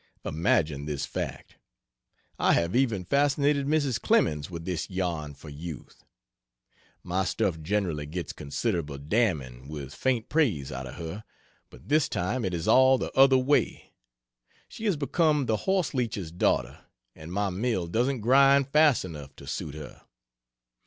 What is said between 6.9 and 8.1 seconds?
My stuff generally